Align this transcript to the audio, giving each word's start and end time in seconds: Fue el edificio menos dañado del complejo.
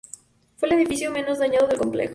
Fue 0.57 0.67
el 0.67 0.73
edificio 0.79 1.11
menos 1.11 1.37
dañado 1.37 1.67
del 1.67 1.77
complejo. 1.77 2.09